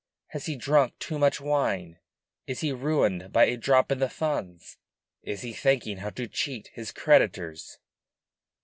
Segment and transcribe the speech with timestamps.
[0.29, 1.99] "Has he drunk too much wine?
[2.47, 4.79] Is he ruined by a drop in the Funds?
[5.21, 7.77] Is he thinking how to cheat his creditors?"